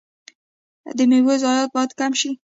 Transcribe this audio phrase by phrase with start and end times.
[0.97, 2.31] د میوو ضایعات باید کم شي.